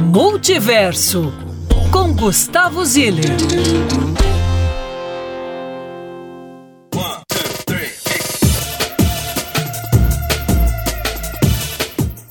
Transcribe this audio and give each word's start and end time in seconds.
Multiverso 0.00 1.34
com 1.90 2.14
Gustavo 2.14 2.84
Ziller. 2.84 3.24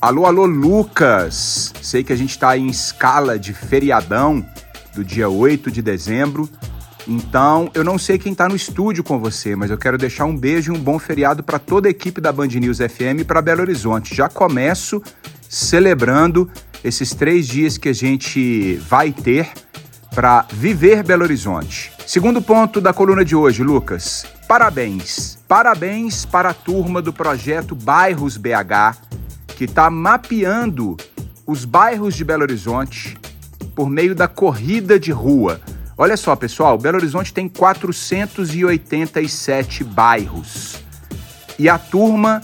Alô, 0.00 0.24
alô, 0.24 0.46
Lucas! 0.46 1.74
Sei 1.82 2.02
que 2.02 2.10
a 2.10 2.16
gente 2.16 2.30
está 2.30 2.56
em 2.56 2.68
escala 2.68 3.38
de 3.38 3.52
feriadão 3.52 4.44
do 4.94 5.04
dia 5.04 5.28
8 5.28 5.70
de 5.70 5.82
dezembro. 5.82 6.48
Então, 7.06 7.70
eu 7.74 7.84
não 7.84 7.98
sei 7.98 8.18
quem 8.18 8.32
está 8.32 8.48
no 8.48 8.56
estúdio 8.56 9.04
com 9.04 9.18
você, 9.18 9.54
mas 9.54 9.70
eu 9.70 9.76
quero 9.76 9.98
deixar 9.98 10.24
um 10.24 10.36
beijo 10.36 10.72
e 10.72 10.76
um 10.76 10.80
bom 10.80 10.98
feriado 10.98 11.42
para 11.42 11.58
toda 11.58 11.86
a 11.86 11.90
equipe 11.90 12.18
da 12.18 12.32
Band 12.32 12.48
News 12.48 12.78
FM 12.78 13.26
para 13.26 13.42
Belo 13.42 13.60
Horizonte. 13.60 14.14
Já 14.14 14.26
começo 14.26 15.02
celebrando 15.48 16.50
esses 16.82 17.14
três 17.14 17.46
dias 17.46 17.78
que 17.78 17.88
a 17.88 17.94
gente 17.94 18.74
vai 18.88 19.12
ter 19.12 19.48
para 20.14 20.46
viver 20.52 21.02
Belo 21.02 21.24
Horizonte. 21.24 21.90
Segundo 22.06 22.42
ponto 22.42 22.80
da 22.80 22.92
coluna 22.92 23.24
de 23.24 23.34
hoje, 23.36 23.62
Lucas. 23.62 24.26
Parabéns. 24.48 25.38
Parabéns 25.46 26.24
para 26.24 26.48
a 26.50 26.54
turma 26.54 27.00
do 27.02 27.12
projeto 27.12 27.74
Bairros 27.74 28.36
BH, 28.36 28.96
que 29.56 29.64
está 29.64 29.90
mapeando 29.90 30.96
os 31.46 31.64
bairros 31.64 32.14
de 32.14 32.24
Belo 32.24 32.42
Horizonte 32.42 33.16
por 33.74 33.88
meio 33.88 34.14
da 34.14 34.28
corrida 34.28 34.98
de 34.98 35.12
rua. 35.12 35.60
Olha 35.96 36.16
só, 36.16 36.34
pessoal, 36.36 36.76
Belo 36.78 36.98
Horizonte 36.98 37.32
tem 37.32 37.48
487 37.48 39.84
bairros. 39.84 40.82
E 41.58 41.68
a 41.68 41.78
turma 41.78 42.42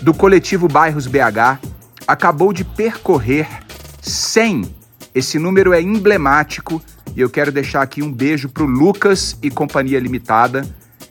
do 0.00 0.12
coletivo 0.12 0.68
Bairros 0.68 1.06
BH 1.06 1.60
acabou 2.06 2.52
de 2.52 2.64
percorrer 2.64 3.63
100. 4.04 4.74
Esse 5.14 5.38
número 5.38 5.72
é 5.72 5.80
emblemático 5.80 6.82
e 7.16 7.20
eu 7.20 7.30
quero 7.30 7.50
deixar 7.50 7.82
aqui 7.82 8.02
um 8.02 8.12
beijo 8.12 8.48
para 8.48 8.64
o 8.64 8.66
Lucas 8.66 9.38
e 9.42 9.50
Companhia 9.50 9.98
Limitada, 9.98 10.66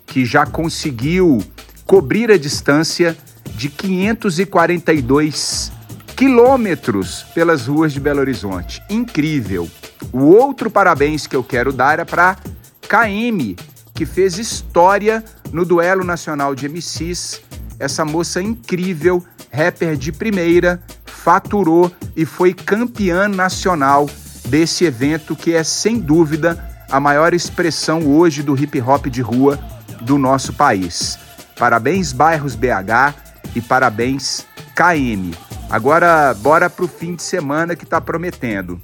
que 0.05 0.25
já 0.25 0.45
conseguiu 0.45 1.43
cobrir 1.85 2.31
a 2.31 2.37
distância 2.37 3.17
de 3.55 3.69
542 3.69 5.71
quilômetros 6.15 7.23
pelas 7.33 7.67
ruas 7.67 7.93
de 7.93 7.99
Belo 7.99 8.19
Horizonte. 8.19 8.81
Incrível! 8.89 9.69
O 10.11 10.25
outro 10.25 10.69
parabéns 10.69 11.25
que 11.25 11.35
eu 11.35 11.43
quero 11.43 11.73
dar 11.73 11.99
é 11.99 12.05
para 12.05 12.37
KM, 12.81 13.55
que 13.93 14.05
fez 14.05 14.37
história 14.37 15.23
no 15.51 15.65
duelo 15.65 16.03
nacional 16.03 16.53
de 16.53 16.67
MCs. 16.67 17.41
Essa 17.79 18.05
moça 18.05 18.41
incrível, 18.41 19.23
rapper 19.51 19.95
de 19.95 20.11
primeira, 20.11 20.81
faturou 21.23 21.89
e 22.17 22.25
foi 22.25 22.53
campeã 22.53 23.29
nacional 23.29 24.09
desse 24.45 24.83
evento 24.83 25.37
que 25.37 25.53
é 25.53 25.63
sem 25.63 25.97
dúvida 25.97 26.61
a 26.91 26.99
maior 26.99 27.33
expressão 27.33 28.05
hoje 28.05 28.43
do 28.43 28.61
hip 28.61 28.79
hop 28.81 29.05
de 29.07 29.21
rua 29.21 29.57
do 30.01 30.17
nosso 30.17 30.51
país. 30.51 31.17
Parabéns 31.57 32.11
Bairros 32.11 32.55
BH 32.55 33.15
e 33.55 33.61
parabéns 33.61 34.45
KM. 34.75 35.31
Agora 35.69 36.33
bora 36.33 36.69
pro 36.69 36.89
fim 36.89 37.15
de 37.15 37.23
semana 37.23 37.73
que 37.73 37.85
está 37.85 38.01
prometendo. 38.01 38.81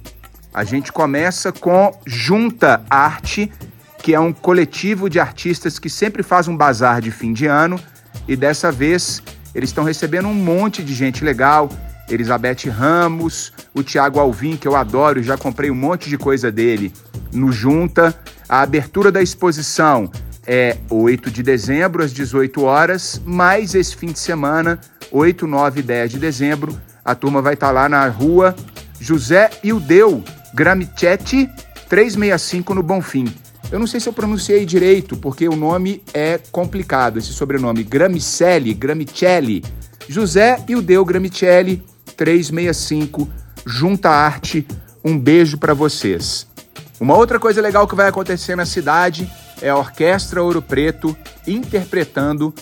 A 0.52 0.64
gente 0.64 0.90
começa 0.90 1.52
com 1.52 1.92
Junta 2.06 2.82
Arte, 2.88 3.52
que 4.02 4.14
é 4.14 4.18
um 4.18 4.32
coletivo 4.32 5.10
de 5.10 5.20
artistas 5.20 5.78
que 5.78 5.90
sempre 5.90 6.22
faz 6.22 6.48
um 6.48 6.56
bazar 6.56 7.02
de 7.02 7.10
fim 7.10 7.34
de 7.34 7.46
ano 7.46 7.78
e 8.26 8.34
dessa 8.34 8.72
vez 8.72 9.22
eles 9.54 9.68
estão 9.68 9.84
recebendo 9.84 10.26
um 10.26 10.34
monte 10.34 10.82
de 10.82 10.94
gente 10.94 11.22
legal, 11.22 11.68
Elizabeth 12.10 12.68
Ramos, 12.68 13.52
o 13.72 13.82
Tiago 13.82 14.18
Alvim, 14.18 14.56
que 14.56 14.66
eu 14.66 14.76
adoro, 14.76 15.22
já 15.22 15.36
comprei 15.36 15.70
um 15.70 15.74
monte 15.74 16.10
de 16.10 16.18
coisa 16.18 16.50
dele 16.50 16.92
no 17.32 17.52
Junta. 17.52 18.14
A 18.48 18.62
abertura 18.62 19.12
da 19.12 19.22
exposição 19.22 20.10
é 20.46 20.76
8 20.90 21.30
de 21.30 21.42
dezembro, 21.42 22.02
às 22.02 22.12
18 22.12 22.62
horas, 22.62 23.20
mais 23.24 23.74
esse 23.74 23.94
fim 23.94 24.08
de 24.08 24.18
semana, 24.18 24.80
8, 25.12 25.46
9 25.46 25.80
e 25.80 25.82
10 25.82 26.10
de 26.12 26.18
dezembro, 26.18 26.76
a 27.04 27.14
turma 27.14 27.40
vai 27.40 27.54
estar 27.54 27.70
lá 27.70 27.88
na 27.88 28.06
rua 28.08 28.54
José 29.00 29.50
Ildeu 29.62 30.22
Gramichetti 30.52 31.48
365 31.88 32.74
no 32.74 32.82
Bonfim. 32.82 33.32
Eu 33.70 33.78
não 33.78 33.86
sei 33.86 34.00
se 34.00 34.08
eu 34.08 34.12
pronunciei 34.12 34.66
direito, 34.66 35.16
porque 35.16 35.48
o 35.48 35.54
nome 35.54 36.02
é 36.12 36.40
complicado, 36.50 37.18
esse 37.18 37.32
sobrenome. 37.32 37.84
Gramicelli, 37.84 38.74
Gramicelli. 38.74 39.62
José 40.08 40.58
Ildeu 40.68 41.04
Gramicelli 41.04 41.84
365, 42.20 43.26
Junta 43.64 44.10
Arte. 44.10 44.68
Um 45.02 45.18
beijo 45.18 45.56
para 45.56 45.72
vocês. 45.72 46.46
Uma 47.00 47.16
outra 47.16 47.40
coisa 47.40 47.62
legal 47.62 47.88
que 47.88 47.94
vai 47.94 48.08
acontecer 48.08 48.54
na 48.54 48.66
cidade 48.66 49.30
é 49.62 49.70
a 49.70 49.76
Orquestra 49.76 50.42
Ouro 50.42 50.60
Preto 50.60 51.16
interpretando 51.46 52.54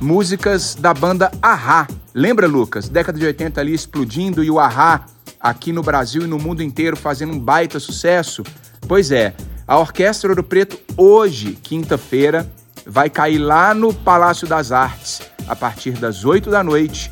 músicas 0.00 0.74
da 0.74 0.92
banda 0.92 1.30
Ahá. 1.40 1.86
Lembra, 2.12 2.48
Lucas? 2.48 2.88
Década 2.88 3.16
de 3.16 3.24
80 3.26 3.60
ali 3.60 3.72
explodindo 3.72 4.42
e 4.42 4.50
o 4.50 4.58
Ahá 4.58 5.06
aqui 5.38 5.72
no 5.72 5.84
Brasil 5.84 6.22
e 6.22 6.26
no 6.26 6.40
mundo 6.40 6.60
inteiro 6.60 6.96
fazendo 6.96 7.32
um 7.32 7.38
baita 7.38 7.78
sucesso? 7.78 8.42
Pois 8.88 9.12
é, 9.12 9.34
a 9.68 9.78
Orquestra 9.78 10.30
Ouro 10.30 10.42
Preto 10.42 10.76
hoje, 10.96 11.56
quinta-feira, 11.62 12.50
vai 12.84 13.08
cair 13.08 13.38
lá 13.38 13.72
no 13.72 13.94
Palácio 13.94 14.48
das 14.48 14.72
Artes 14.72 15.22
a 15.46 15.54
partir 15.54 15.92
das 15.92 16.24
8 16.24 16.50
da 16.50 16.64
noite 16.64 17.08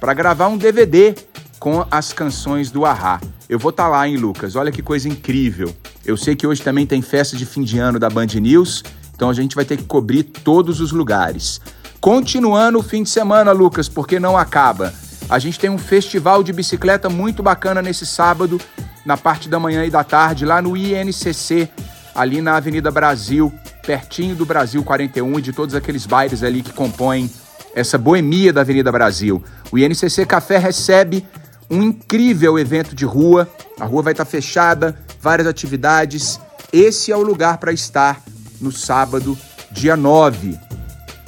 para 0.00 0.14
gravar 0.14 0.48
um 0.48 0.56
DVD 0.56 1.14
com 1.58 1.86
as 1.90 2.12
canções 2.12 2.70
do 2.70 2.86
Ahá. 2.86 3.20
Eu 3.48 3.58
vou 3.58 3.70
estar 3.70 3.84
tá 3.84 3.88
lá, 3.90 4.08
hein, 4.08 4.16
Lucas? 4.16 4.56
Olha 4.56 4.72
que 4.72 4.82
coisa 4.82 5.08
incrível. 5.08 5.74
Eu 6.04 6.16
sei 6.16 6.34
que 6.34 6.46
hoje 6.46 6.62
também 6.62 6.86
tem 6.86 7.02
festa 7.02 7.36
de 7.36 7.44
fim 7.44 7.62
de 7.62 7.78
ano 7.78 7.98
da 7.98 8.08
Band 8.08 8.28
News, 8.40 8.82
então 9.14 9.28
a 9.28 9.34
gente 9.34 9.54
vai 9.54 9.64
ter 9.64 9.76
que 9.76 9.84
cobrir 9.84 10.22
todos 10.22 10.80
os 10.80 10.90
lugares. 10.90 11.60
Continuando 12.00 12.78
o 12.78 12.82
fim 12.82 13.02
de 13.02 13.10
semana, 13.10 13.52
Lucas, 13.52 13.88
porque 13.88 14.18
não 14.18 14.38
acaba. 14.38 14.94
A 15.28 15.38
gente 15.38 15.60
tem 15.60 15.68
um 15.68 15.76
festival 15.76 16.42
de 16.42 16.52
bicicleta 16.52 17.10
muito 17.10 17.42
bacana 17.42 17.82
nesse 17.82 18.06
sábado, 18.06 18.58
na 19.04 19.18
parte 19.18 19.48
da 19.48 19.60
manhã 19.60 19.84
e 19.84 19.90
da 19.90 20.02
tarde, 20.02 20.46
lá 20.46 20.62
no 20.62 20.76
INCC, 20.76 21.68
ali 22.14 22.40
na 22.40 22.56
Avenida 22.56 22.90
Brasil, 22.90 23.52
pertinho 23.86 24.34
do 24.34 24.46
Brasil 24.46 24.82
41 24.82 25.38
e 25.38 25.42
de 25.42 25.52
todos 25.52 25.74
aqueles 25.74 26.06
bairros 26.06 26.42
ali 26.42 26.62
que 26.62 26.72
compõem 26.72 27.30
essa 27.74 27.96
boemia 27.96 28.52
da 28.52 28.60
Avenida 28.60 28.90
Brasil. 28.90 29.42
O 29.70 29.78
INCC 29.78 30.26
Café 30.26 30.58
recebe 30.58 31.26
um 31.70 31.82
incrível 31.82 32.58
evento 32.58 32.94
de 32.94 33.04
rua. 33.04 33.48
A 33.78 33.84
rua 33.84 34.02
vai 34.02 34.12
estar 34.12 34.24
fechada, 34.24 34.96
várias 35.20 35.46
atividades. 35.46 36.40
Esse 36.72 37.12
é 37.12 37.16
o 37.16 37.22
lugar 37.22 37.58
para 37.58 37.72
estar 37.72 38.20
no 38.60 38.72
sábado, 38.72 39.38
dia 39.70 39.96
9. 39.96 40.58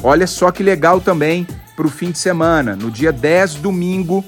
Olha 0.02 0.26
só 0.26 0.50
que 0.50 0.62
legal 0.62 1.00
também 1.00 1.46
para 1.76 1.86
o 1.86 1.90
fim 1.90 2.10
de 2.10 2.18
semana. 2.18 2.74
No 2.74 2.90
dia 2.90 3.12
10, 3.12 3.56
domingo, 3.56 4.24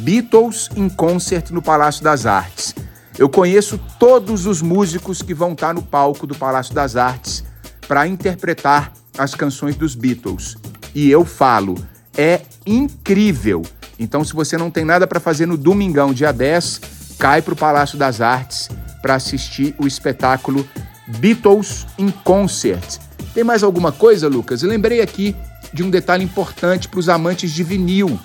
Beatles 0.00 0.68
em 0.74 0.88
concert 0.88 1.50
no 1.50 1.60
Palácio 1.60 2.02
das 2.02 2.24
Artes. 2.24 2.74
Eu 3.18 3.28
conheço 3.28 3.78
todos 3.98 4.46
os 4.46 4.62
músicos 4.62 5.20
que 5.22 5.34
vão 5.34 5.52
estar 5.52 5.74
no 5.74 5.82
palco 5.82 6.26
do 6.26 6.34
Palácio 6.34 6.74
das 6.74 6.96
Artes 6.96 7.44
para 7.86 8.06
interpretar 8.06 8.92
as 9.18 9.34
canções 9.34 9.74
dos 9.74 9.94
Beatles. 9.94 10.56
E 10.98 11.12
eu 11.12 11.24
falo, 11.24 11.76
é 12.16 12.40
incrível. 12.66 13.62
Então, 14.00 14.24
se 14.24 14.32
você 14.32 14.58
não 14.58 14.68
tem 14.68 14.84
nada 14.84 15.06
para 15.06 15.20
fazer 15.20 15.46
no 15.46 15.56
domingão, 15.56 16.12
dia 16.12 16.32
10, 16.32 16.80
cai 17.20 17.40
para 17.40 17.54
o 17.54 17.56
Palácio 17.56 17.96
das 17.96 18.20
Artes 18.20 18.68
para 19.00 19.14
assistir 19.14 19.76
o 19.78 19.86
espetáculo 19.86 20.68
Beatles 21.06 21.86
in 21.96 22.10
Concert. 22.10 22.98
Tem 23.32 23.44
mais 23.44 23.62
alguma 23.62 23.92
coisa, 23.92 24.26
Lucas? 24.26 24.60
Eu 24.60 24.68
lembrei 24.68 25.00
aqui 25.00 25.36
de 25.72 25.84
um 25.84 25.88
detalhe 25.88 26.24
importante 26.24 26.88
para 26.88 26.98
os 26.98 27.08
amantes 27.08 27.52
de 27.52 27.62
vinil. 27.62 28.18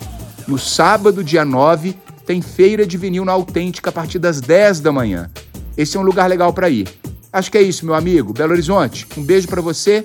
No 0.48 0.58
sábado, 0.58 1.24
dia 1.24 1.46
9, 1.46 1.96
tem 2.26 2.42
feira 2.42 2.88
de 2.88 2.98
vinil 2.98 3.24
na 3.24 3.34
Autêntica 3.34 3.92
a 3.92 3.94
partir 3.94 4.18
das 4.18 4.42
10 4.42 4.80
da 4.80 4.92
manhã. 4.92 5.30
Esse 5.78 5.96
é 5.96 6.00
um 6.00 6.04
lugar 6.04 6.28
legal 6.28 6.52
para 6.52 6.72
ir. 6.72 6.88
Acho 7.32 7.52
que 7.52 7.58
é 7.60 7.62
isso, 7.62 7.86
meu 7.86 7.94
amigo. 7.94 8.34
Belo 8.34 8.54
Horizonte, 8.54 9.06
um 9.16 9.22
beijo 9.22 9.48
para 9.48 9.62
você. 9.62 10.04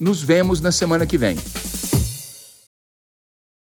Nos 0.00 0.20
vemos 0.20 0.60
na 0.60 0.72
semana 0.72 1.06
que 1.06 1.16
vem. 1.16 1.36